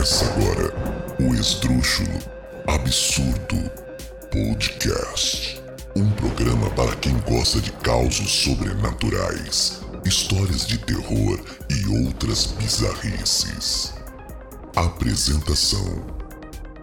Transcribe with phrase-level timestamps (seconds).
[0.00, 0.74] Começa agora
[1.20, 2.18] o Esdrúxulo
[2.66, 3.70] Absurdo
[4.32, 5.62] Podcast.
[5.94, 13.92] Um programa para quem gosta de causos sobrenaturais, histórias de terror e outras bizarrices.
[14.74, 16.06] Apresentação: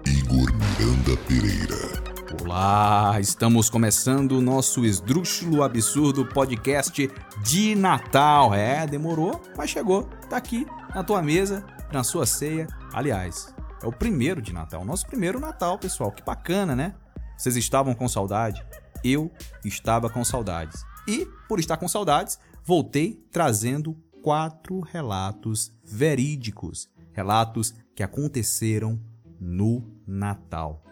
[0.05, 2.03] Igor Miranda Pereira.
[2.39, 7.09] Olá, estamos começando o nosso Esdrúxulo Absurdo Podcast
[7.43, 8.53] de Natal.
[8.53, 10.03] É, demorou, mas chegou.
[10.29, 12.67] Tá aqui na tua mesa, na sua ceia.
[12.93, 16.11] Aliás, é o primeiro de Natal, nosso primeiro Natal, pessoal.
[16.11, 16.95] Que bacana, né?
[17.37, 18.65] Vocês estavam com saudade?
[19.03, 19.31] Eu
[19.63, 20.83] estava com saudades.
[21.07, 26.89] E, por estar com saudades, voltei trazendo quatro relatos verídicos.
[27.13, 28.99] Relatos que aconteceram
[29.39, 30.83] no Natal.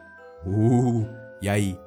[0.46, 1.06] Uh!
[1.42, 1.78] E aí,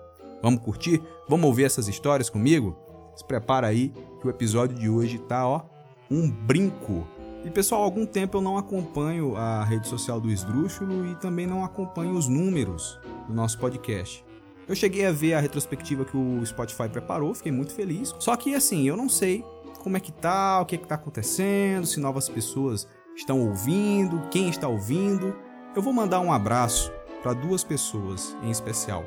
[0.43, 1.03] vamos curtir?
[1.29, 2.77] Vamos ouvir essas histórias comigo?
[3.17, 5.62] Se prepara aí que o episódio de hoje tá, ó,
[6.11, 7.06] um brinco.
[7.45, 11.47] E pessoal, há algum tempo eu não acompanho a rede social do Esdrúxulo e também
[11.47, 14.25] não acompanho os números do nosso podcast.
[14.69, 18.14] Eu cheguei a ver a retrospectiva que o Spotify preparou, fiquei muito feliz.
[18.19, 19.45] Só que assim, eu não sei
[19.80, 22.86] como é que tá, o que é que tá acontecendo, se novas pessoas
[23.17, 25.34] estão ouvindo, quem está ouvindo.
[25.75, 26.92] Eu vou mandar um abraço
[27.23, 29.05] para duas pessoas em especial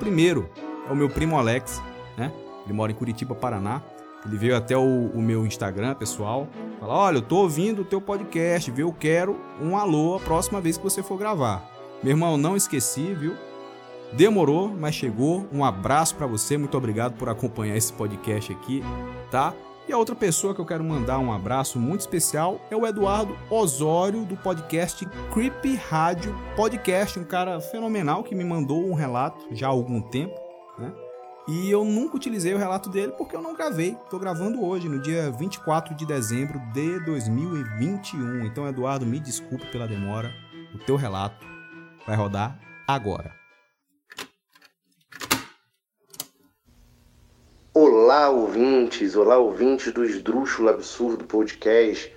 [0.00, 0.50] primeiro
[0.88, 1.80] é o meu primo Alex,
[2.16, 2.32] né?
[2.64, 3.82] Ele mora em Curitiba, Paraná.
[4.26, 6.48] Ele veio até o, o meu Instagram pessoal.
[6.80, 8.88] Fala: Olha, eu tô ouvindo o teu podcast, viu?
[8.88, 11.70] Eu quero um alô a próxima vez que você for gravar.
[12.02, 13.36] Meu irmão, não esqueci, viu?
[14.14, 15.46] Demorou, mas chegou.
[15.52, 16.56] Um abraço para você.
[16.56, 18.82] Muito obrigado por acompanhar esse podcast aqui,
[19.30, 19.52] tá?
[19.86, 23.36] E a outra pessoa que eu quero mandar um abraço muito especial é o Eduardo
[23.50, 29.66] Osório, do podcast Creepy Rádio Podcast, um cara fenomenal que me mandou um relato já
[29.66, 30.34] há algum tempo,
[30.78, 30.92] né?
[31.52, 33.98] E eu nunca utilizei o relato dele porque eu não gravei.
[34.04, 38.44] Estou gravando hoje, no dia 24 de dezembro de 2021.
[38.44, 40.32] Então, Eduardo, me desculpe pela demora.
[40.72, 41.44] O teu relato
[42.06, 43.34] vai rodar agora.
[47.74, 49.16] Olá, ouvintes!
[49.16, 52.14] Olá, ouvintes do Esdrúxulo Absurdo Podcast.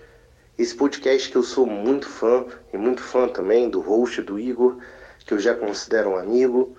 [0.59, 4.78] Esse podcast que eu sou muito fã, e muito fã também do host do Igor,
[5.25, 6.78] que eu já considero um amigo.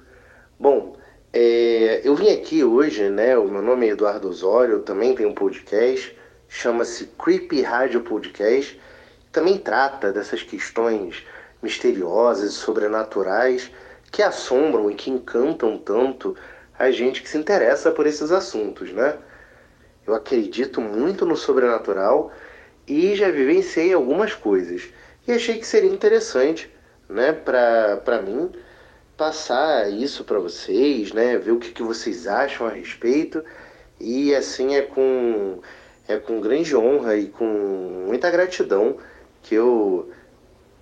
[0.57, 0.97] Bom,
[1.37, 3.37] é, eu vim aqui hoje, né?
[3.37, 6.17] O meu nome é Eduardo Osório, eu também tenho um podcast,
[6.49, 8.81] chama-se Creepy Rádio Podcast.
[9.33, 11.27] Também trata dessas questões
[11.61, 13.69] misteriosas e sobrenaturais
[14.13, 16.37] que assombram e que encantam tanto
[16.79, 19.19] a gente que se interessa por esses assuntos, né?
[20.07, 22.31] Eu acredito muito no sobrenatural
[22.87, 24.89] e já vivenciei algumas coisas.
[25.27, 26.71] E achei que seria interessante,
[27.09, 28.53] né, para mim,
[29.17, 33.45] passar isso para vocês, né, ver o que, que vocês acham a respeito.
[34.01, 35.61] E assim é com,
[36.09, 38.97] é com grande honra e com muita gratidão
[39.43, 40.11] que eu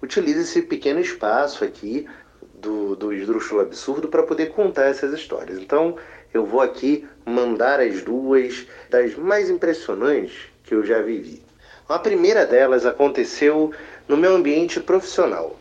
[0.02, 2.06] utilizo esse pequeno espaço aqui
[2.54, 5.58] do, do Esdrúxulo Absurdo para poder contar essas histórias.
[5.58, 5.96] Então
[6.32, 11.42] eu vou aqui mandar as duas das mais impressionantes que eu já vivi.
[11.88, 13.72] A primeira delas aconteceu
[14.08, 15.58] no meu ambiente profissional.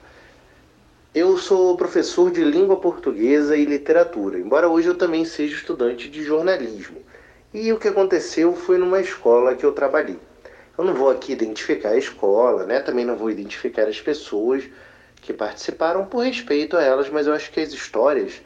[1.14, 6.24] Eu sou professor de língua portuguesa e literatura, embora hoje eu também seja estudante de
[6.24, 7.00] jornalismo.
[7.54, 10.18] E o que aconteceu foi numa escola que eu trabalhei.
[10.78, 12.80] Eu não vou aqui identificar a escola, né?
[12.80, 14.64] Também não vou identificar as pessoas,
[15.18, 18.42] que participaram por respeito a elas, mas eu acho que as histórias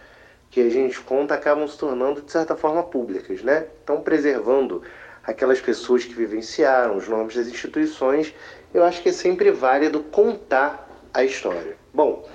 [0.49, 3.67] que a gente conta acabam se tornando de certa forma públicas, né?
[3.83, 4.81] Então, preservando
[5.23, 8.33] aquelas pessoas que vivenciaram os nomes das instituições,
[8.73, 11.77] eu acho que é sempre válido contar a história.
[11.93, 12.27] Bom,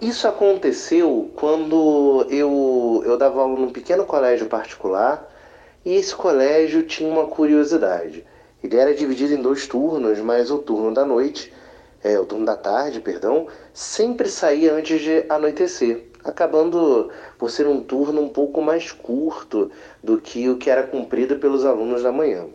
[0.00, 5.32] isso aconteceu quando eu, eu dava aula num pequeno colégio particular
[5.84, 8.24] e esse colégio tinha uma curiosidade.
[8.62, 11.52] Ele era dividido em dois turnos, mas o turno da noite
[12.06, 17.80] é, o turno da tarde, perdão, sempre saía antes de anoitecer, acabando por ser um
[17.80, 19.72] turno um pouco mais curto
[20.04, 22.46] do que o que era cumprido pelos alunos da manhã.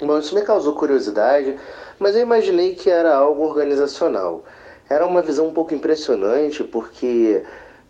[0.00, 1.56] Bom, isso me causou curiosidade,
[2.00, 4.44] mas eu imaginei que era algo organizacional.
[4.88, 7.42] Era uma visão um pouco impressionante, porque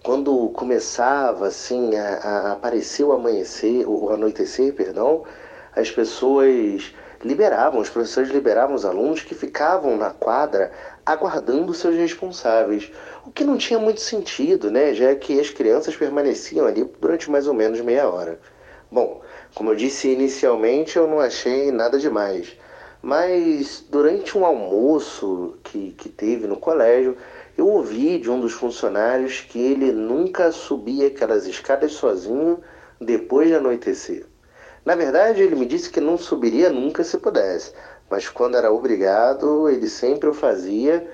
[0.03, 5.25] quando começava assim a, a aparecer o amanhecer, o anoitecer, perdão,
[5.75, 6.95] as pessoas
[7.25, 10.71] liberavam, os professores liberavam os alunos que ficavam na quadra
[11.05, 12.93] aguardando seus responsáveis,
[13.27, 17.49] o que não tinha muito sentido, né, já que as crianças permaneciam ali durante mais
[17.49, 18.39] ou menos meia hora.
[18.91, 19.23] Bom,
[19.55, 22.57] como eu disse inicialmente, eu não achei nada demais,
[23.05, 27.19] mas durante um almoço que, que teve no colégio,
[27.55, 32.61] eu ouvi de um dos funcionários que ele nunca subia aquelas escadas sozinho
[32.99, 34.25] depois de anoitecer.
[34.87, 37.75] Na verdade, ele me disse que não subiria nunca se pudesse,
[38.09, 41.07] mas quando era obrigado, ele sempre o fazia,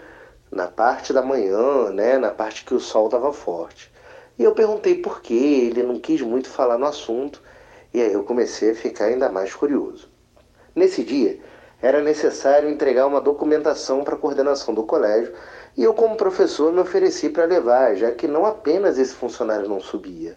[0.48, 3.92] na parte da manhã, né, na parte que o sol estava forte.
[4.38, 7.42] E eu perguntei por quê, ele não quis muito falar no assunto,
[7.92, 10.08] e aí eu comecei a ficar ainda mais curioso.
[10.72, 11.40] Nesse dia,
[11.82, 15.32] era necessário entregar uma documentação para a coordenação do colégio,
[15.76, 19.80] e eu, como professor, me ofereci para levar, já que não apenas esse funcionário não
[19.80, 20.36] subia,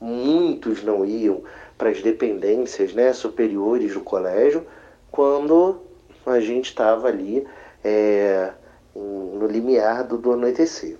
[0.00, 1.42] muitos não iam
[1.78, 4.66] para as dependências né, superiores do colégio
[5.10, 5.80] quando
[6.26, 7.46] a gente estava ali
[7.82, 8.50] é,
[8.94, 10.96] no limiar do, do anoitecer.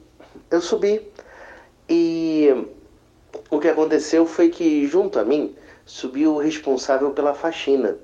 [0.50, 1.06] Eu subi
[1.88, 2.66] e
[3.50, 5.54] o que aconteceu foi que junto a mim
[5.84, 7.98] subiu o responsável pela faxina.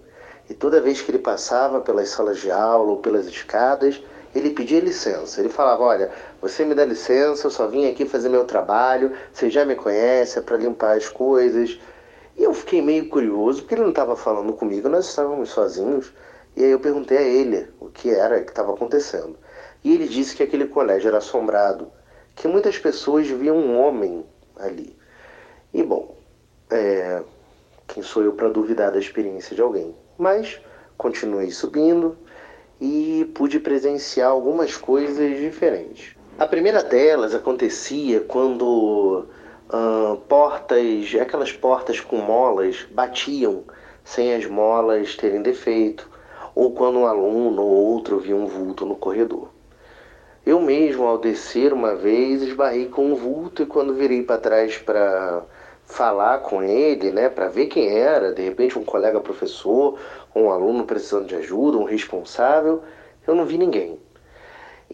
[0.49, 4.01] E toda vez que ele passava pelas salas de aula ou pelas escadas,
[4.35, 5.41] ele pedia licença.
[5.41, 6.11] Ele falava: Olha,
[6.41, 10.39] você me dá licença, eu só vim aqui fazer meu trabalho, você já me conhece,
[10.39, 11.79] é para limpar as coisas.
[12.37, 16.13] E eu fiquei meio curioso, porque ele não estava falando comigo, nós estávamos sozinhos.
[16.57, 19.37] E aí eu perguntei a ele o que era que estava acontecendo.
[19.85, 21.91] E ele disse que aquele colégio era assombrado,
[22.35, 24.25] que muitas pessoas viam um homem
[24.57, 24.97] ali.
[25.73, 26.17] E bom,
[26.71, 27.23] é,
[27.87, 29.95] quem sou eu para duvidar da experiência de alguém?
[30.19, 30.61] Mas
[30.97, 32.19] continuei subindo
[32.81, 36.17] e pude presenciar algumas coisas diferentes.
[36.37, 39.27] A primeira delas acontecia quando
[39.69, 43.63] uh, portas, aquelas portas com molas, batiam
[44.05, 46.11] sem as molas terem defeito,
[46.55, 49.51] ou quando um aluno ou outro via um vulto no corredor.
[50.45, 54.79] Eu mesmo, ao descer uma vez, esbarrei com um vulto e quando virei para trás
[54.79, 55.43] para
[55.89, 59.99] falar com ele, né, para ver quem era, de repente um colega professor,
[60.35, 62.83] um aluno precisando de ajuda, um responsável,
[63.27, 63.99] eu não vi ninguém.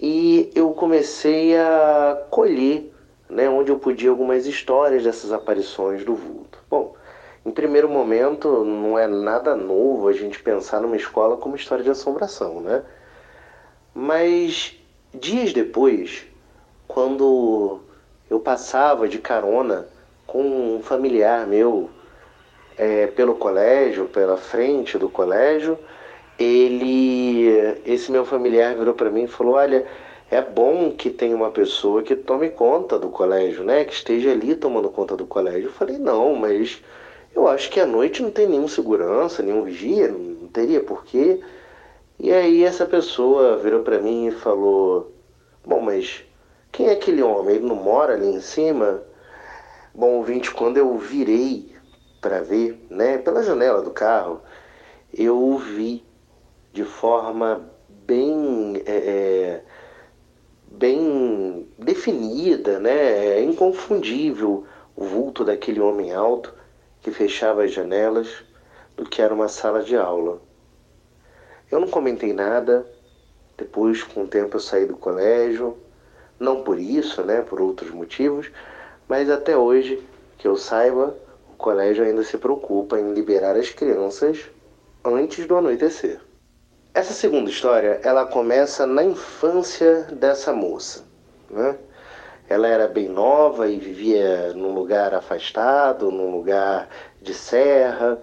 [0.01, 2.93] E eu comecei a colher,
[3.29, 6.59] né, onde eu podia algumas histórias dessas aparições do vulto.
[6.71, 6.95] Bom,
[7.45, 11.91] em primeiro momento, não é nada novo a gente pensar numa escola como história de
[11.91, 12.83] assombração, né?
[13.93, 14.81] Mas
[15.13, 16.25] Dias depois,
[16.89, 17.81] quando
[18.31, 19.87] eu passava de carona
[20.35, 21.89] com um familiar meu
[22.77, 25.79] é, pelo colégio, pela frente do colégio,
[26.37, 27.47] ele,
[27.87, 29.87] esse meu familiar virou para mim e falou: Olha,
[30.29, 33.85] é bom que tenha uma pessoa que tome conta do colégio, né?
[33.85, 35.69] Que esteja ali tomando conta do colégio.
[35.69, 36.83] Eu falei: Não, mas
[37.33, 41.39] eu acho que à noite não tem nenhum segurança, nenhum vigia, não teria porquê.
[42.19, 45.13] E aí essa pessoa virou para mim e falou:
[45.65, 46.25] Bom, mas
[46.73, 47.55] quem é aquele homem?
[47.55, 49.01] Ele não mora ali em cima?
[49.97, 51.73] Bom, ouvinte, quando eu virei
[52.21, 54.41] para ver, né, pela janela do carro,
[55.17, 56.05] eu vi
[56.73, 59.63] de forma bem, é, é
[60.67, 66.53] bem definida, né, é inconfundível o vulto daquele homem alto
[67.01, 68.43] que fechava as janelas
[68.97, 70.43] do que era uma sala de aula.
[71.71, 72.85] Eu não comentei nada.
[73.57, 75.79] Depois, com o tempo, eu saí do colégio.
[76.41, 77.43] Não por isso, né?
[77.43, 78.51] Por outros motivos.
[79.09, 80.03] Mas até hoje,
[80.39, 81.15] que eu saiba,
[81.53, 84.51] o colégio ainda se preocupa em liberar as crianças
[85.05, 86.21] antes do anoitecer.
[86.95, 91.05] Essa segunda história, ela começa na infância dessa moça,
[91.51, 91.77] né?
[92.49, 96.89] Ela era bem nova e vivia num lugar afastado, num lugar
[97.21, 98.21] de serra.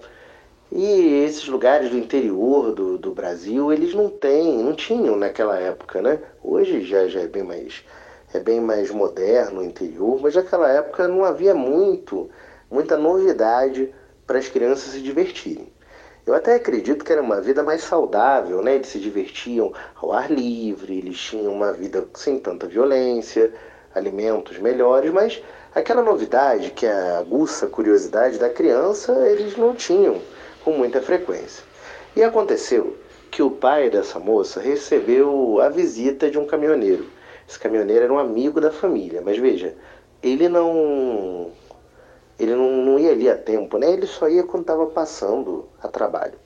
[0.72, 6.02] E esses lugares do interior do, do Brasil, eles não têm, não tinham naquela época,
[6.02, 6.20] né?
[6.42, 7.84] Hoje já, já é bem mais
[8.34, 12.30] é bem mais moderno o interior, mas naquela época não havia muito,
[12.70, 13.94] muita novidade
[14.26, 15.68] para as crianças se divertirem.
[16.26, 18.76] Eu até acredito que era uma vida mais saudável, né?
[18.76, 23.52] Eles se divertiam ao ar livre, eles tinham uma vida sem tanta violência,
[23.94, 25.42] alimentos melhores, mas
[25.74, 30.22] aquela novidade que é aguça a curiosidade da criança, eles não tinham
[30.64, 31.64] com muita frequência.
[32.16, 32.96] E aconteceu
[33.32, 37.06] que o pai dessa moça recebeu a visita de um caminhoneiro.
[37.52, 39.76] Esse caminhoneiro era um amigo da família, mas veja,
[40.24, 41.52] ele não
[42.40, 43.92] ele não, não ia ali a tempo, né?
[43.92, 46.40] Ele só ia quando estava passando a trabalho.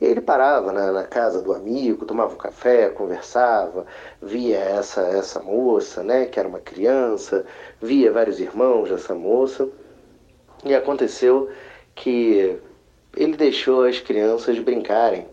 [0.00, 3.86] E aí ele parava na, na, casa do amigo, tomava um café, conversava,
[4.20, 7.46] via essa, essa moça, né, que era uma criança,
[7.80, 9.68] via vários irmãos dessa moça.
[10.64, 11.48] E aconteceu
[11.94, 12.58] que
[13.16, 15.28] ele deixou as crianças brincarem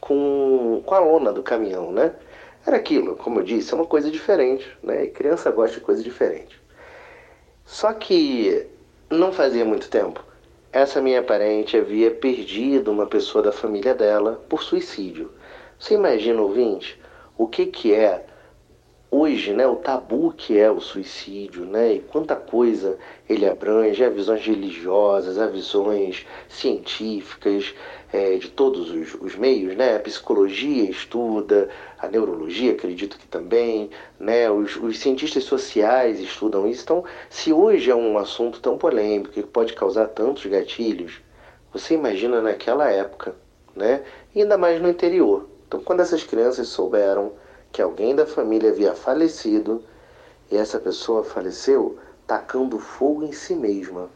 [0.00, 2.14] com, com a lona do caminhão, né?
[2.66, 5.04] Era aquilo, como eu disse, é uma coisa diferente, né?
[5.04, 6.60] E criança gosta de coisa diferente.
[7.64, 8.66] Só que
[9.08, 10.22] não fazia muito tempo,
[10.72, 15.32] essa minha parente havia perdido uma pessoa da família dela por suicídio.
[15.78, 17.00] Você imagina, ouvinte,
[17.36, 18.26] o que, que é
[19.10, 22.96] hoje, né, o tabu que é o suicídio, né, e quanta coisa
[23.28, 27.74] ele abrange, há visões religiosas, há visões científicas,
[28.12, 33.90] é, de todos os, os, meios, né, a psicologia estuda, a neurologia acredito que também,
[34.18, 39.32] né, os, os cientistas sociais estudam isso, então se hoje é um assunto tão polêmico
[39.32, 41.20] que pode causar tantos gatilhos,
[41.72, 43.34] você imagina naquela época,
[43.74, 44.02] né,
[44.34, 47.32] e ainda mais no interior, então quando essas crianças souberam
[47.72, 49.82] que alguém da família havia falecido
[50.50, 54.08] e essa pessoa faleceu tacando fogo em si mesma.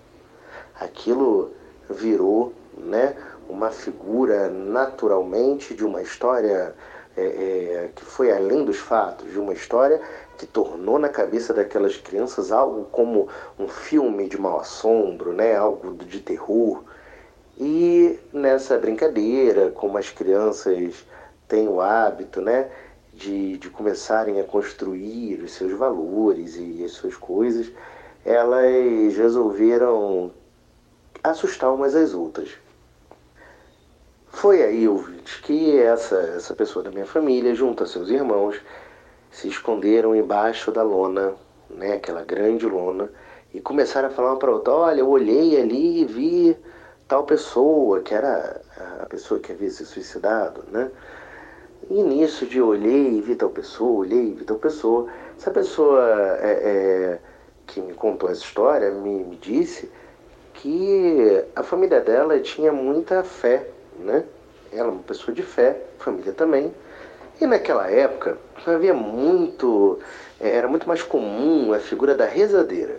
[0.79, 1.53] Aquilo
[1.89, 3.17] virou né,
[3.49, 6.75] uma figura naturalmente de uma história
[7.17, 10.01] é, é, que foi além dos fatos, de uma história
[10.37, 15.95] que tornou na cabeça daquelas crianças algo como um filme de mau assombro, né, algo
[15.95, 16.83] de terror.
[17.57, 21.05] E nessa brincadeira, como as crianças
[21.47, 22.69] têm o hábito, né,
[23.17, 27.71] de, de começarem a construir os seus valores e as suas coisas,
[28.25, 30.33] elas resolveram
[31.23, 32.51] assustar umas às outras.
[34.29, 38.61] Foi aí, ouvintes, que essa, essa pessoa da minha família, junto a seus irmãos,
[39.31, 41.35] se esconderam embaixo da lona,
[41.71, 43.11] né, aquela grande lona,
[43.53, 46.57] e começaram a falar para outra: olha, eu olhei ali e vi
[47.07, 48.61] tal pessoa, que era
[49.01, 50.91] a pessoa que havia se suicidado, né?
[51.91, 56.03] E nisso de olhei e vi tal pessoa, olhei e vi tal pessoa, essa pessoa
[56.41, 57.19] é, é,
[57.67, 59.91] que me contou essa história me, me disse
[60.55, 63.67] que a família dela tinha muita fé,
[63.99, 64.25] né?
[64.73, 66.73] Ela é uma pessoa de fé, família também.
[67.41, 69.99] E naquela época havia muito,
[70.41, 72.99] é, era muito mais comum a figura da rezadeira.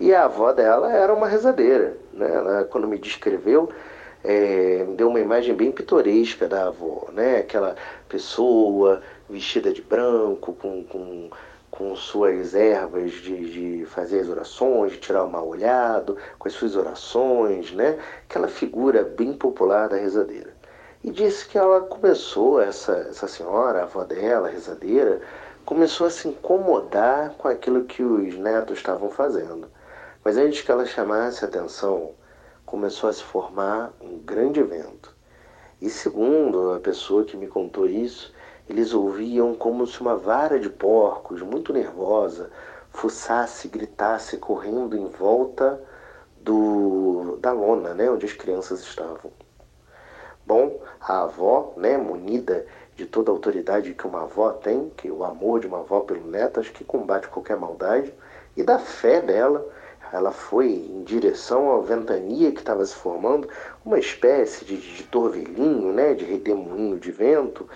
[0.00, 2.32] E a avó dela era uma rezadeira, né?
[2.34, 3.68] Ela, quando me descreveu,
[4.24, 7.38] é, deu uma imagem bem pitoresca da avó, né?
[7.40, 7.76] Aquela
[8.08, 11.30] pessoa vestida de branco, com, com,
[11.70, 16.54] com suas ervas de, de fazer as orações, de tirar o mal olhado, com as
[16.54, 17.98] suas orações, né?
[18.26, 20.54] Aquela figura bem popular da rezadeira.
[21.02, 25.20] E disse que ela começou, essa, essa senhora, a avó dela, a rezadeira,
[25.66, 29.68] começou a se incomodar com aquilo que os netos estavam fazendo.
[30.24, 32.14] Mas antes que ela chamasse atenção
[32.66, 35.14] começou a se formar um grande vento.
[35.80, 38.32] E segundo a pessoa que me contou isso,
[38.68, 42.50] eles ouviam como se uma vara de porcos, muito nervosa,
[42.90, 45.82] fuçasse, gritasse, correndo em volta
[46.40, 49.30] do, da lona, né, onde as crianças estavam.
[50.46, 55.24] Bom, a avó, né, munida de toda a autoridade que uma avó tem, que o
[55.24, 58.14] amor de uma avó pelo neto, acho que combate qualquer maldade,
[58.56, 59.66] e da fé dela,
[60.14, 63.48] ela foi em direção à ventania que estava se formando,
[63.84, 67.68] uma espécie de, de torvelinho, né, de redemoinho de vento,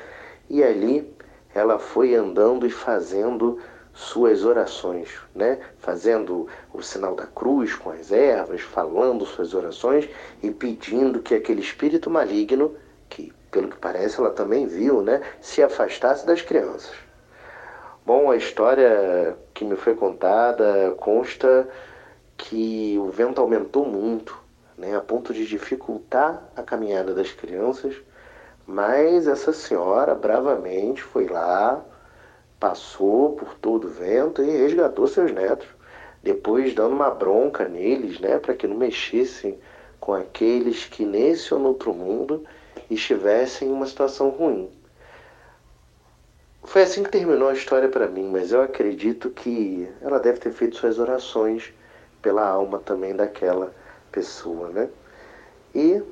[0.48, 1.12] e ali
[1.52, 3.58] ela foi andando e fazendo
[3.92, 5.58] suas orações, né?
[5.78, 10.08] fazendo o sinal da cruz com as ervas, falando suas orações
[10.40, 12.76] e pedindo que aquele espírito maligno,
[13.08, 15.20] que pelo que parece ela também viu, né?
[15.40, 16.92] se afastasse das crianças.
[18.06, 21.68] Bom, a história que me foi contada consta
[22.48, 24.38] que o vento aumentou muito,
[24.76, 27.94] né, a ponto de dificultar a caminhada das crianças,
[28.66, 31.84] mas essa senhora bravamente foi lá,
[32.58, 35.68] passou por todo o vento e resgatou seus netos,
[36.22, 39.58] depois dando uma bronca neles, né, para que não mexessem
[40.00, 42.44] com aqueles que nesse ou no outro mundo
[42.90, 44.70] estivessem em uma situação ruim.
[46.64, 50.52] Foi assim que terminou a história para mim, mas eu acredito que ela deve ter
[50.52, 51.74] feito suas orações
[52.22, 53.72] pela alma também daquela
[54.10, 54.88] pessoa, né?
[55.74, 56.02] E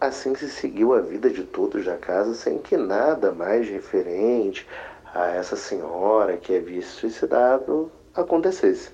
[0.00, 4.66] assim se seguiu a vida de todos da casa sem que nada mais referente
[5.14, 8.90] a essa senhora que havia se suicidado acontecesse.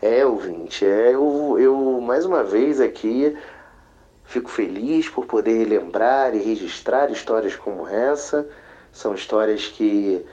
[0.00, 3.36] É, ouvinte, é, eu, eu mais uma vez aqui
[4.24, 8.46] fico feliz por poder lembrar e registrar histórias como essa.
[8.92, 10.24] São histórias que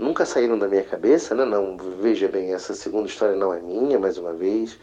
[0.00, 1.44] nunca saíram da minha cabeça, né?
[1.44, 4.78] Não, veja bem, essa segunda história não é minha, mais uma vez,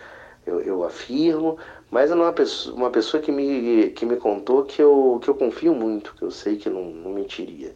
[0.46, 1.58] eu, eu afirmo,
[1.92, 5.36] mas é uma pessoa, uma pessoa que, me, que me contou que eu, que eu
[5.36, 7.76] confio muito, que eu sei que não, não mentiria.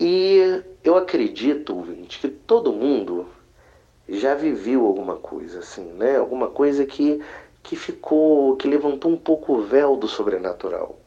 [0.00, 3.26] E eu acredito, ouvinte, que todo mundo
[4.08, 6.16] já viveu alguma coisa assim, né?
[6.16, 7.20] Alguma coisa que,
[7.62, 10.98] que ficou, que levantou um pouco o véu do sobrenatural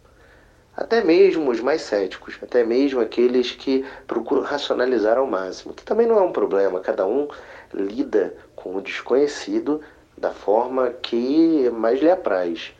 [0.75, 6.07] até mesmo os mais céticos, até mesmo aqueles que procuram racionalizar ao máximo, que também
[6.07, 7.27] não é um problema, cada um
[7.73, 9.81] lida com o desconhecido
[10.17, 12.73] da forma que mais lhe apraz.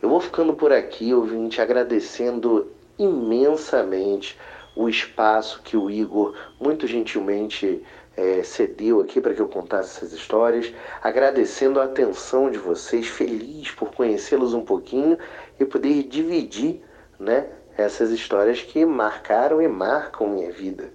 [0.00, 4.38] Eu vou ficando por aqui, ouvinte, agradecendo imensamente
[4.74, 7.82] o espaço que o Igor muito gentilmente
[8.16, 10.72] é, cedeu aqui para que eu contasse essas histórias,
[11.02, 15.18] agradecendo a atenção de vocês, feliz por conhecê-los um pouquinho
[15.58, 16.82] e poder dividir
[17.20, 17.46] né,
[17.76, 20.90] essas histórias que marcaram e marcam minha vida.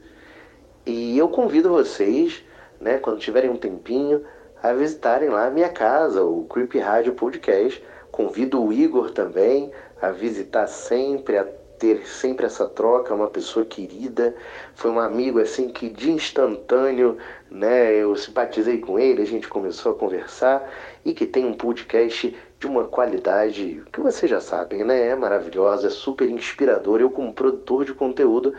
[0.86, 2.44] E eu convido vocês,
[2.82, 4.26] né, quando tiverem um tempinho,
[4.62, 7.82] a visitarem lá a minha casa, o Creepy Rádio Podcast.
[8.12, 11.44] Convido o Igor também a visitar sempre, a
[11.78, 14.36] ter sempre essa troca, uma pessoa querida,
[14.74, 17.18] foi um amigo assim que de instantâneo,
[17.52, 20.72] né, eu simpatizei com ele, a gente começou a conversar
[21.04, 25.88] e que tem um podcast de uma qualidade que vocês já sabem, né, é maravilhosa,
[25.88, 27.00] é super inspirador.
[27.00, 28.56] Eu como produtor de conteúdo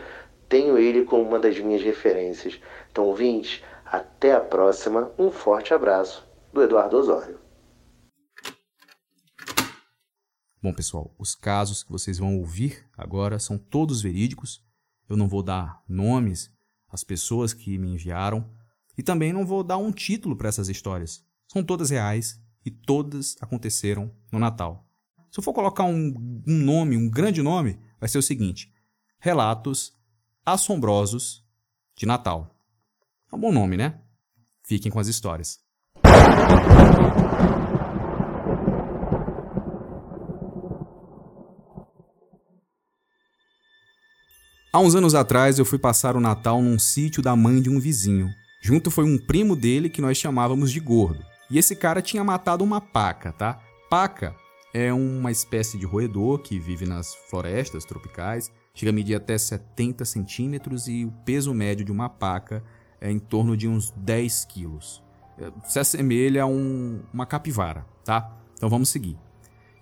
[0.47, 2.57] tenho ele como uma das minhas referências.
[2.89, 5.11] Então, ouvintes, até a próxima.
[5.19, 7.37] Um forte abraço do Eduardo Osório.
[10.63, 14.63] Bom, pessoal, os casos que vocês vão ouvir agora são todos verídicos.
[15.09, 16.49] Eu não vou dar nomes
[16.89, 18.49] às pessoas que me enviaram
[18.97, 21.23] e também não vou dar um título para essas histórias.
[21.45, 24.85] São todas reais e todas aconteceram no Natal.
[25.31, 28.73] Se eu for colocar um, um nome, um grande nome, vai ser o seguinte:
[29.19, 29.93] Relatos
[30.45, 31.45] Assombrosos
[31.95, 32.53] de Natal.
[33.31, 34.01] É um bom nome, né?
[34.63, 35.59] Fiquem com as histórias.
[44.73, 47.79] Há uns anos atrás eu fui passar o Natal num sítio da mãe de um
[47.79, 48.29] vizinho.
[48.61, 51.36] Junto foi um primo dele que nós chamávamos de gordo.
[51.49, 53.59] E esse cara tinha matado uma paca, tá?
[53.89, 54.35] Paca
[54.73, 60.03] é uma espécie de roedor que vive nas florestas tropicais, chega a medir até 70
[60.05, 62.63] centímetros e o peso médio de uma paca
[62.99, 65.01] é em torno de uns 10 quilos.
[65.65, 68.35] Se assemelha a um, uma capivara, tá?
[68.55, 69.17] Então vamos seguir.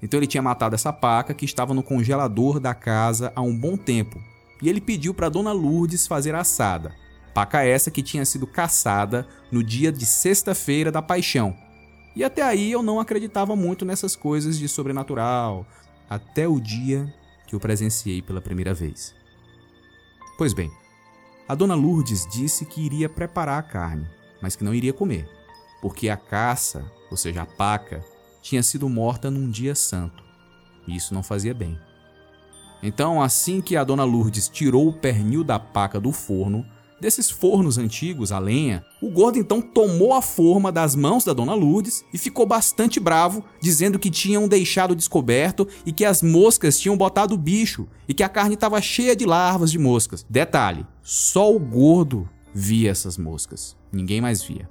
[0.02, 3.76] Então ele tinha matado essa paca que estava no congelador da casa há um bom
[3.76, 4.22] tempo,
[4.62, 6.94] e ele pediu para Dona Lourdes fazer assada.
[7.36, 11.54] Paca essa que tinha sido caçada no dia de sexta-feira da paixão.
[12.16, 15.68] E até aí eu não acreditava muito nessas coisas de sobrenatural,
[16.10, 17.14] até o dia
[17.46, 19.14] que eu presenciei pela primeira vez.
[20.38, 20.72] Pois bem,
[21.46, 24.08] a Dona Lourdes disse que iria preparar a carne,
[24.42, 25.30] mas que não iria comer,
[25.82, 28.02] porque a caça, ou seja, a paca,
[28.42, 30.24] tinha sido morta num dia santo,
[30.88, 31.78] e isso não fazia bem.
[32.82, 36.66] Então, assim que a dona Lourdes tirou o pernil da paca do forno,
[37.00, 41.54] desses fornos antigos a lenha, o gordo então tomou a forma das mãos da dona
[41.54, 46.98] Lourdes e ficou bastante bravo, dizendo que tinham deixado descoberto e que as moscas tinham
[46.98, 50.26] botado o bicho e que a carne estava cheia de larvas de moscas.
[50.30, 54.70] Detalhe: só o gordo via essas moscas, ninguém mais via.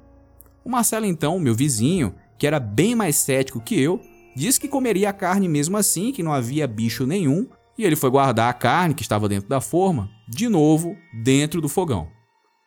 [0.64, 4.00] O Marcelo, então, meu vizinho, que era bem mais cético que eu,
[4.34, 8.08] disse que comeria a carne mesmo assim, que não havia bicho nenhum, e ele foi
[8.08, 12.13] guardar a carne que estava dentro da forma, de novo, dentro do fogão.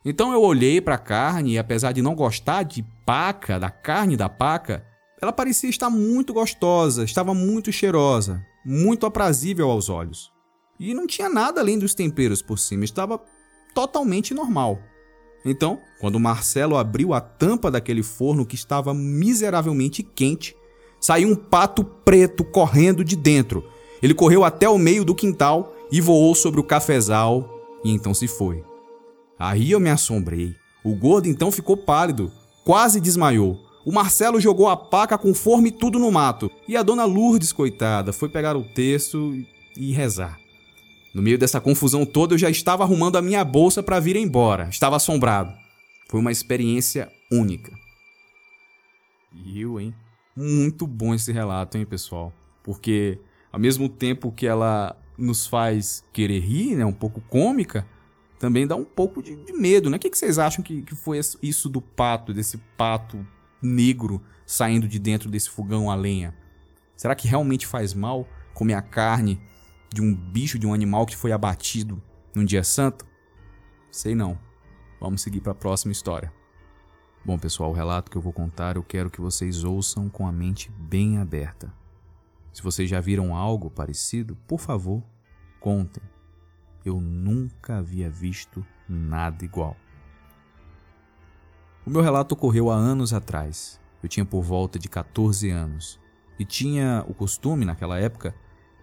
[0.10, 4.15] Então eu olhei para a carne e, apesar de não gostar de paca, da carne
[4.15, 4.86] da paca,
[5.22, 10.32] ela parecia estar muito gostosa, estava muito cheirosa, muito aprazível aos olhos.
[10.80, 13.20] E não tinha nada além dos temperos por cima, estava
[13.74, 14.80] totalmente normal.
[15.43, 20.56] Então, quando Marcelo abriu a tampa daquele forno que estava miseravelmente quente,
[21.02, 23.63] saiu um pato preto correndo de dentro
[24.02, 27.50] ele correu até o meio do quintal e voou sobre o cafezal
[27.84, 28.63] e então se foi.
[29.39, 30.56] Aí eu me assombrei.
[30.84, 32.32] O gordo então ficou pálido,
[32.63, 33.65] quase desmaiou.
[33.86, 35.32] O Marcelo jogou a paca com
[35.80, 36.52] tudo no mato.
[36.67, 39.34] E a dona Lourdes, coitada, foi pegar o texto
[39.78, 40.38] e rezar.
[41.13, 44.67] No meio dessa confusão toda, eu já estava arrumando a minha bolsa para vir embora.
[44.69, 45.54] Estava assombrado.
[46.10, 47.71] Foi uma experiência única.
[49.34, 49.93] E eu, hein?
[50.36, 52.34] Muito bom esse relato, hein, pessoal?
[52.63, 53.19] Porque
[53.52, 57.88] ao mesmo tempo que ela nos faz querer rir, né, um pouco cômica,
[58.39, 59.97] também dá um pouco de, de medo, né?
[59.97, 63.26] O que, que vocês acham que, que foi isso do pato, desse pato
[63.62, 66.36] negro saindo de dentro desse fogão a lenha?
[66.95, 69.41] Será que realmente faz mal comer a carne
[69.93, 72.02] de um bicho, de um animal que foi abatido
[72.34, 73.06] num dia santo?
[73.91, 74.38] Sei não.
[75.00, 76.32] Vamos seguir para a próxima história.
[77.23, 80.32] Bom, pessoal, o relato que eu vou contar eu quero que vocês ouçam com a
[80.32, 81.73] mente bem aberta.
[82.54, 85.04] Se vocês já viram algo parecido, por favor,
[85.60, 86.02] contem.
[86.88, 89.76] Eu nunca havia visto nada igual.
[91.86, 93.78] O meu relato ocorreu há anos atrás.
[94.02, 96.00] Eu tinha por volta de 14 anos
[96.39, 98.34] e tinha o costume, naquela época,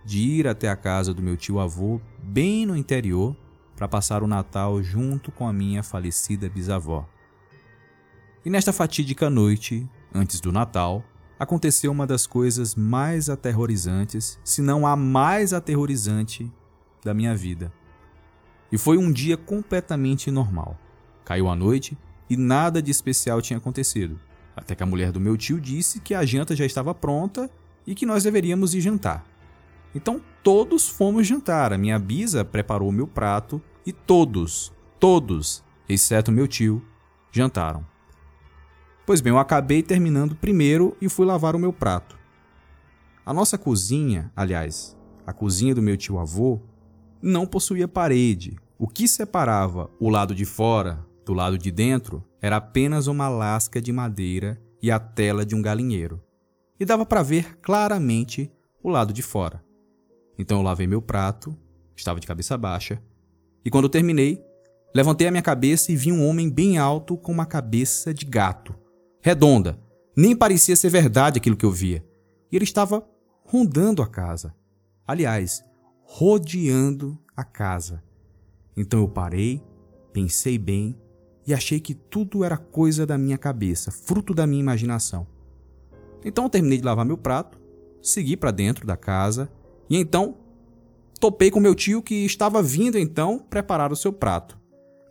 [0.05, 3.35] de ir até a casa do meu tio avô, bem no interior,
[3.75, 7.09] para passar o Natal junto com a minha falecida bisavó.
[8.45, 11.03] E nesta fatídica noite, antes do Natal,
[11.39, 16.53] aconteceu uma das coisas mais aterrorizantes, se não a mais aterrorizante
[17.03, 17.73] da minha vida.
[18.75, 20.77] E foi um dia completamente normal.
[21.25, 21.97] Caiu a noite
[22.29, 24.19] e nada de especial tinha acontecido.
[24.57, 27.49] Até que a mulher do meu tio disse que a janta já estava pronta
[27.87, 29.25] e que nós deveríamos ir jantar.
[29.95, 31.73] Então todos fomos jantar.
[31.73, 36.85] A minha bisa preparou o meu prato e todos, todos, exceto meu tio,
[37.31, 37.87] jantaram.
[39.07, 42.19] Pois bem, eu acabei terminando primeiro e fui lavar o meu prato.
[43.25, 46.59] A nossa cozinha, aliás, a cozinha do meu tio avô,
[47.23, 48.59] não possuía parede.
[48.77, 53.81] O que separava o lado de fora do lado de dentro era apenas uma lasca
[53.81, 56.21] de madeira e a tela de um galinheiro.
[56.79, 58.51] E dava para ver claramente
[58.83, 59.65] o lado de fora.
[60.37, 61.57] Então eu lavei meu prato,
[61.97, 63.01] estava de cabeça baixa,
[63.65, 64.45] e quando terminei,
[64.95, 68.75] levantei a minha cabeça e vi um homem bem alto com uma cabeça de gato,
[69.23, 69.79] redonda.
[70.17, 72.05] Nem parecia ser verdade aquilo que eu via.
[72.51, 73.07] E ele estava
[73.45, 74.55] rondando a casa.
[75.07, 75.65] Aliás,
[76.03, 78.03] rodeando a casa.
[78.77, 79.63] Então eu parei,
[80.13, 80.97] pensei bem
[81.47, 85.27] e achei que tudo era coisa da minha cabeça, fruto da minha imaginação.
[86.25, 87.61] Então eu terminei de lavar meu prato,
[88.03, 89.51] segui para dentro da casa
[89.89, 90.37] e então
[91.21, 94.59] topei com meu tio que estava vindo então preparar o seu prato.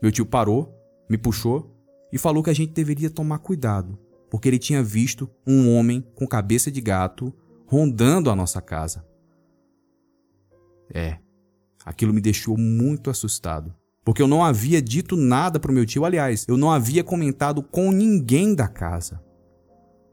[0.02, 0.74] Meu tio parou,
[1.10, 1.72] me puxou
[2.12, 3.98] e falou que a gente deveria tomar cuidado,
[4.30, 7.34] porque ele tinha visto um homem com cabeça de gato
[7.66, 9.06] rondando a nossa casa.
[10.94, 11.18] É,
[11.86, 13.74] aquilo me deixou muito assustado.
[14.04, 17.64] Porque eu não havia dito nada para o meu tio, aliás, eu não havia comentado
[17.64, 19.24] com ninguém da casa.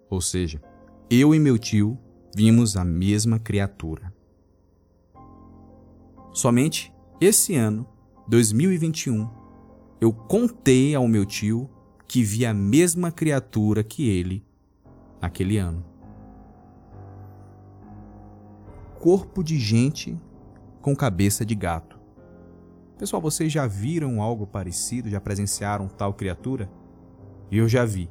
[0.09, 0.63] Ou seja,
[1.11, 1.99] eu e meu tio
[2.35, 4.13] vimos a mesma criatura.
[6.33, 7.87] Somente esse ano,
[8.29, 9.29] 2021,
[10.01, 11.69] eu contei ao meu tio
[12.07, 14.45] que vi a mesma criatura que ele
[15.21, 15.85] naquele ano.
[18.99, 20.17] Corpo de gente
[20.81, 21.99] com cabeça de gato.
[22.99, 25.09] Pessoal, vocês já viram algo parecido?
[25.09, 26.71] Já presenciaram tal criatura?
[27.51, 28.11] Eu já vi.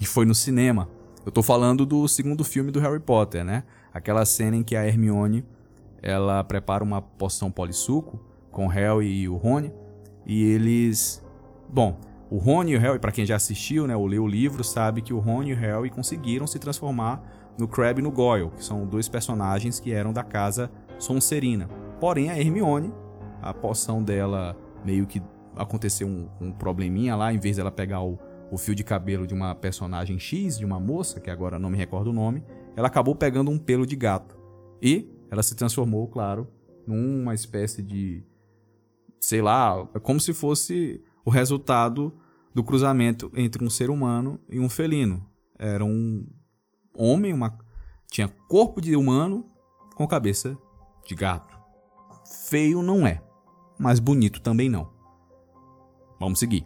[0.00, 0.88] E foi no cinema.
[1.24, 3.64] Eu tô falando do segundo filme do Harry Potter, né?
[3.92, 5.44] Aquela cena em que a Hermione
[6.00, 8.18] ela prepara uma poção polissuco
[8.50, 9.72] com o Harry e o Rony
[10.26, 11.24] e eles,
[11.68, 11.98] bom,
[12.30, 15.02] o Rony e o Harry, para quem já assistiu, né, ou leu o livro, sabe
[15.02, 17.22] que o Rony e o Harry conseguiram se transformar
[17.58, 21.81] no Crabbe e no Goyle, que são dois personagens que eram da casa Sonserina.
[22.02, 22.92] Porém, a Hermione
[23.40, 25.22] a poção dela meio que
[25.54, 28.18] aconteceu um, um probleminha lá, em vez dela pegar o,
[28.50, 31.78] o fio de cabelo de uma personagem X, de uma moça, que agora não me
[31.78, 32.42] recordo o nome,
[32.74, 34.36] ela acabou pegando um pelo de gato.
[34.82, 36.48] E ela se transformou, claro,
[36.84, 38.24] numa espécie de.
[39.20, 42.12] sei lá, como se fosse o resultado
[42.52, 45.24] do cruzamento entre um ser humano e um felino.
[45.56, 46.26] Era um
[46.96, 47.56] homem, uma
[48.10, 49.46] tinha corpo de humano
[49.94, 50.58] com cabeça
[51.06, 51.61] de gato.
[52.32, 53.22] Feio não é
[53.82, 54.88] mas bonito também não.
[56.20, 56.64] Vamos seguir.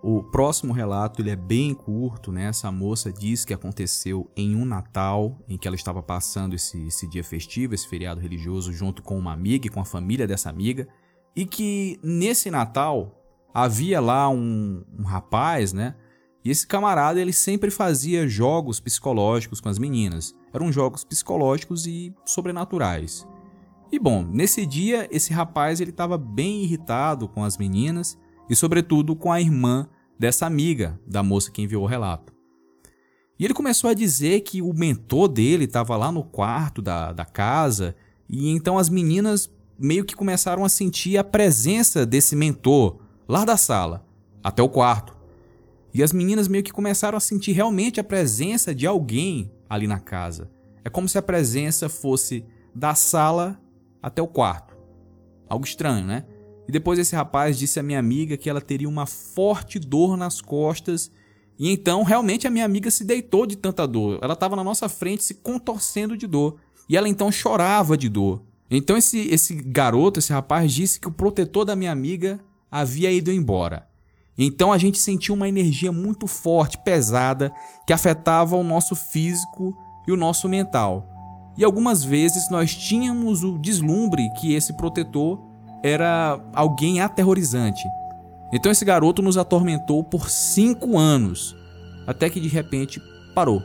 [0.00, 2.44] O próximo relato ele é bem curto, né?
[2.44, 7.08] Essa moça diz que aconteceu em um Natal, em que ela estava passando esse, esse
[7.08, 10.86] dia festivo, esse feriado religioso, junto com uma amiga e com a família dessa amiga,
[11.34, 13.20] e que nesse Natal
[13.52, 15.96] havia lá um, um rapaz, né?
[16.44, 20.32] E esse camarada ele sempre fazia jogos psicológicos com as meninas.
[20.52, 23.26] Eram jogos psicológicos e sobrenaturais.
[23.90, 29.16] E bom, nesse dia esse rapaz ele estava bem irritado com as meninas e sobretudo
[29.16, 32.34] com a irmã dessa amiga da moça que enviou o relato.
[33.38, 37.24] E ele começou a dizer que o mentor dele estava lá no quarto da, da
[37.24, 37.94] casa
[38.28, 43.56] e então as meninas meio que começaram a sentir a presença desse mentor lá da
[43.56, 44.06] sala
[44.42, 45.16] até o quarto.
[45.94, 49.98] E as meninas meio que começaram a sentir realmente a presença de alguém ali na
[49.98, 50.50] casa.
[50.84, 53.58] É como se a presença fosse da sala
[54.02, 54.76] até o quarto.
[55.48, 56.24] Algo estranho, né?
[56.68, 60.40] E depois esse rapaz disse à minha amiga que ela teria uma forte dor nas
[60.40, 61.10] costas.
[61.58, 64.18] E então, realmente, a minha amiga se deitou de tanta dor.
[64.22, 66.56] Ela estava na nossa frente se contorcendo de dor.
[66.88, 68.42] E ela então chorava de dor.
[68.70, 72.38] Então, esse, esse garoto, esse rapaz, disse que o protetor da minha amiga
[72.70, 73.88] havia ido embora.
[74.36, 77.50] Então, a gente sentiu uma energia muito forte, pesada,
[77.86, 79.74] que afetava o nosso físico
[80.06, 81.17] e o nosso mental
[81.58, 85.44] e algumas vezes nós tínhamos o deslumbre que esse protetor
[85.82, 87.82] era alguém aterrorizante.
[88.52, 91.56] Então esse garoto nos atormentou por cinco anos,
[92.06, 93.02] até que de repente
[93.34, 93.60] parou.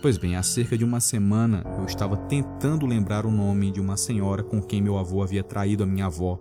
[0.00, 3.98] Pois bem, há cerca de uma semana eu estava tentando lembrar o nome de uma
[3.98, 6.40] senhora com quem meu avô havia traído a minha avó.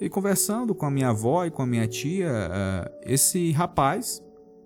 [0.00, 4.20] E conversando com a minha avó e com a minha tia, eh, esse rapaz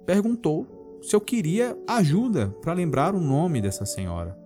[0.06, 4.43] perguntou se eu queria ajuda para lembrar o nome dessa senhora.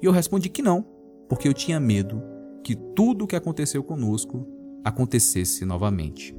[0.00, 0.84] E eu respondi que não,
[1.28, 2.22] porque eu tinha medo
[2.62, 4.46] que tudo o que aconteceu conosco
[4.84, 6.36] acontecesse novamente.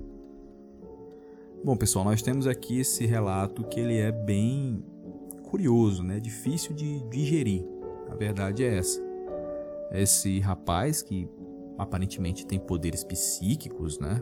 [1.63, 4.83] Bom, pessoal, nós temos aqui esse relato que ele é bem
[5.43, 6.19] curioso, né?
[6.19, 7.65] Difícil de digerir.
[8.09, 9.01] A verdade é essa.
[9.91, 11.27] Esse rapaz que
[11.77, 14.21] aparentemente tem poderes psíquicos, né?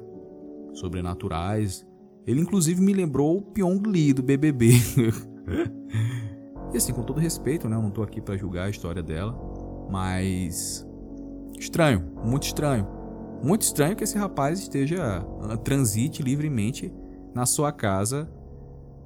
[0.73, 1.85] Sobrenaturais.
[2.25, 4.71] Ele inclusive me lembrou o Pyong Lee do BBB.
[6.73, 7.75] e assim, com todo respeito, né?
[7.75, 9.37] Eu não tô aqui para julgar a história dela,
[9.89, 10.85] mas
[11.57, 12.87] estranho, muito estranho.
[13.43, 16.91] Muito estranho que esse rapaz esteja ah, transite livremente
[17.33, 18.29] na sua casa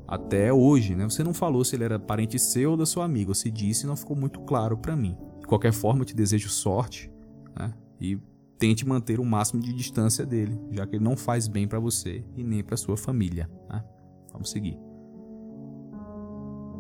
[0.08, 1.04] até hoje, né?
[1.04, 3.96] Você não falou se ele era parente seu ou da sua amiga, se disse, não
[3.96, 5.18] ficou muito claro para mim.
[5.40, 7.12] De qualquer forma, eu te desejo sorte,
[7.58, 7.74] né?
[8.00, 8.18] E
[8.58, 12.24] tente manter o máximo de distância dele, já que ele não faz bem para você
[12.36, 13.84] e nem para sua família, né?
[14.32, 14.78] Vamos seguir.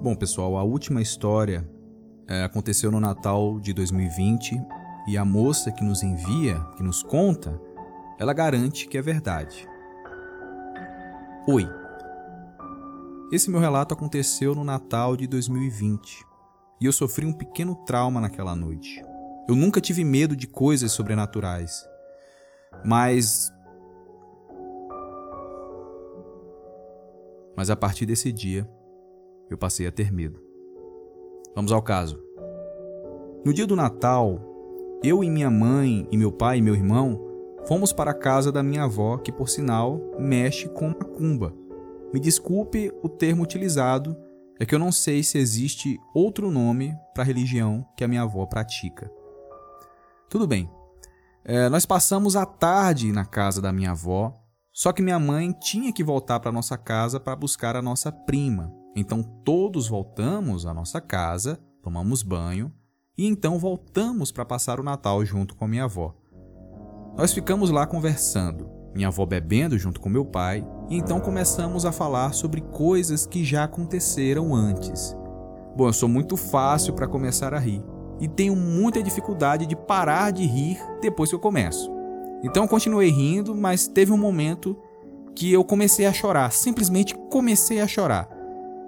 [0.01, 1.63] Bom, pessoal, a última história
[2.27, 4.59] é, aconteceu no Natal de 2020
[5.07, 7.61] e a moça que nos envia, que nos conta,
[8.17, 9.69] ela garante que é verdade.
[11.47, 11.69] Oi.
[13.31, 16.25] Esse meu relato aconteceu no Natal de 2020
[16.81, 19.05] e eu sofri um pequeno trauma naquela noite.
[19.47, 21.87] Eu nunca tive medo de coisas sobrenaturais,
[22.83, 23.53] mas.
[27.55, 28.67] Mas a partir desse dia,
[29.53, 30.39] eu passei a ter medo.
[31.55, 32.21] Vamos ao caso.
[33.45, 34.39] No dia do Natal,
[35.03, 37.31] eu e minha mãe e meu pai e meu irmão
[37.67, 41.53] Fomos para a casa da minha avó, que por sinal mexe com macumba.
[42.13, 44.17] Me desculpe o termo utilizado,
[44.59, 48.23] é que eu não sei se existe outro nome para a religião que a minha
[48.23, 49.11] avó pratica.
[50.29, 50.69] Tudo bem.
[51.43, 54.35] É, nós passamos a tarde na casa da minha avó,
[54.73, 58.73] só que minha mãe tinha que voltar para nossa casa para buscar a nossa prima.
[58.95, 62.71] Então todos voltamos à nossa casa, tomamos banho
[63.17, 66.15] e então voltamos para passar o Natal junto com minha avó.
[67.15, 71.91] Nós ficamos lá conversando, minha avó bebendo junto com meu pai, e então começamos a
[71.91, 75.15] falar sobre coisas que já aconteceram antes.
[75.75, 77.83] Bom, eu sou muito fácil para começar a rir
[78.19, 81.89] e tenho muita dificuldade de parar de rir depois que eu começo.
[82.43, 84.77] Então eu continuei rindo, mas teve um momento
[85.35, 88.40] que eu comecei a chorar, simplesmente comecei a chorar.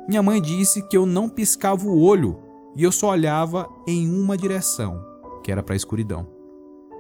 [0.08, 2.38] Minha mãe disse que eu não piscava o olho
[2.76, 5.02] e eu só olhava em uma direção,
[5.44, 6.28] que era para a escuridão.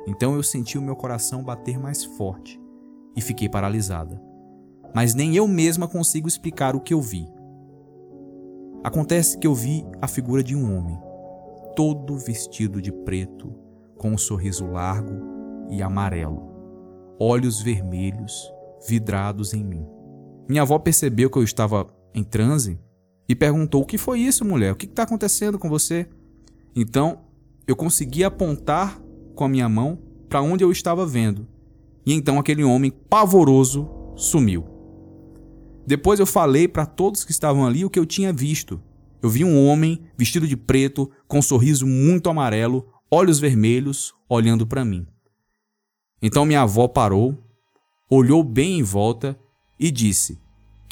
[0.07, 2.59] Então eu senti o meu coração bater mais forte
[3.15, 4.21] e fiquei paralisada.
[4.95, 7.27] Mas nem eu mesma consigo explicar o que eu vi.
[8.83, 10.97] Acontece que eu vi a figura de um homem,
[11.75, 13.53] todo vestido de preto,
[13.97, 15.13] com um sorriso largo
[15.69, 16.51] e amarelo,
[17.19, 18.51] olhos vermelhos
[18.87, 19.85] vidrados em mim.
[20.47, 22.79] Minha avó percebeu que eu estava em transe
[23.27, 24.73] e perguntou: O que foi isso, mulher?
[24.73, 26.07] O que está acontecendo com você?
[26.75, 27.21] Então
[27.67, 29.01] eu consegui apontar
[29.35, 31.47] com a minha mão para onde eu estava vendo.
[32.05, 34.65] E então aquele homem pavoroso sumiu.
[35.85, 38.81] Depois eu falei para todos que estavam ali o que eu tinha visto.
[39.21, 44.67] Eu vi um homem vestido de preto, com um sorriso muito amarelo, olhos vermelhos, olhando
[44.67, 45.07] para mim.
[46.21, 47.37] Então minha avó parou,
[48.09, 49.37] olhou bem em volta
[49.79, 50.39] e disse: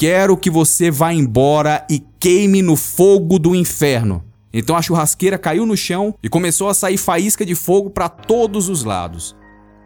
[0.02, 4.24] Quero que você vá embora e queime no fogo do inferno.
[4.52, 8.68] Então a churrasqueira caiu no chão e começou a sair faísca de fogo para todos
[8.68, 9.36] os lados.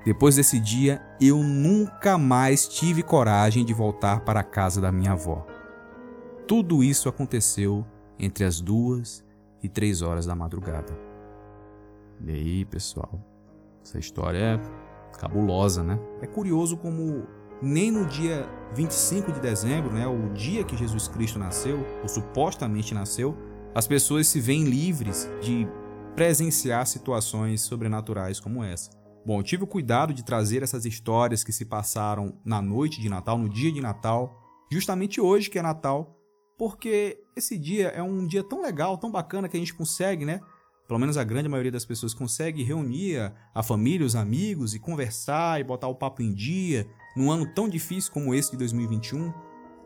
[0.05, 5.11] Depois desse dia, eu nunca mais tive coragem de voltar para a casa da minha
[5.11, 5.45] avó.
[6.47, 7.85] Tudo isso aconteceu
[8.17, 9.21] entre as duas
[9.61, 10.97] e três horas da madrugada.
[12.25, 13.19] E aí, pessoal,
[13.83, 14.59] essa história é
[15.19, 15.99] cabulosa, né?
[16.21, 17.27] É curioso como
[17.65, 22.93] nem no dia 25 de dezembro, né, o dia que Jesus Cristo nasceu, ou supostamente
[22.93, 23.35] nasceu,
[23.73, 25.67] as pessoas se veem livres de
[26.15, 28.91] presenciar situações sobrenaturais como essa.
[29.25, 33.09] Bom, eu tive o cuidado de trazer essas histórias que se passaram na noite de
[33.09, 34.39] Natal, no dia de Natal,
[34.71, 36.15] justamente hoje que é Natal,
[36.59, 40.39] porque esse dia é um dia tão legal, tão bacana que a gente consegue, né?
[40.87, 45.59] Pelo menos a grande maioria das pessoas consegue reunir a família, os amigos e conversar
[45.59, 49.33] e botar o papo em dia num ano tão difícil como esse de 2021.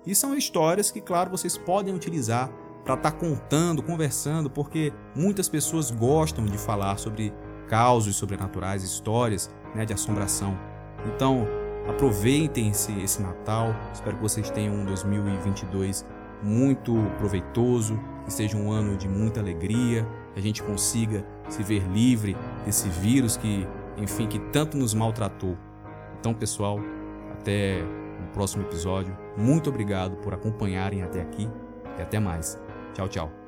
[0.05, 2.49] E são histórias que, claro, vocês podem utilizar
[2.83, 7.33] para estar tá contando, conversando, porque muitas pessoas gostam de falar sobre
[7.67, 10.57] causos sobrenaturais, histórias né, de assombração.
[11.05, 11.47] Então,
[11.87, 13.75] aproveitem esse, esse Natal.
[13.93, 16.05] Espero que vocês tenham um 2022
[16.41, 21.87] muito proveitoso, que seja um ano de muita alegria, que a gente consiga se ver
[21.89, 25.57] livre desse vírus que, enfim, que tanto nos maltratou.
[26.19, 26.79] Então, pessoal,
[27.39, 29.17] até o próximo episódio.
[29.37, 31.49] Muito obrigado por acompanharem até aqui
[31.97, 32.59] e até mais.
[32.93, 33.38] Tchau, tchau.